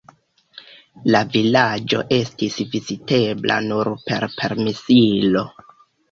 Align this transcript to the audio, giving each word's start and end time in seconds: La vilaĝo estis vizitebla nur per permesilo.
La 1.15 1.19
vilaĝo 1.33 1.99
estis 2.15 2.55
vizitebla 2.71 3.57
nur 3.65 3.91
per 4.07 4.25
permesilo. 4.39 5.45